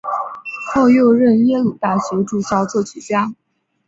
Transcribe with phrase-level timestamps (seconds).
[0.73, 3.35] 后又任耶鲁大学驻校作曲家。